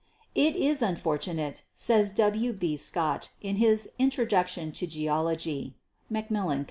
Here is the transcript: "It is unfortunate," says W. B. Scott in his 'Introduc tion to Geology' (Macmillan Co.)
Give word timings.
"It 0.33 0.55
is 0.55 0.81
unfortunate," 0.81 1.61
says 1.75 2.11
W. 2.13 2.53
B. 2.53 2.75
Scott 2.75 3.29
in 3.39 3.57
his 3.57 3.91
'Introduc 3.99 4.47
tion 4.47 4.71
to 4.71 4.87
Geology' 4.87 5.75
(Macmillan 6.09 6.57
Co.) 6.59 6.59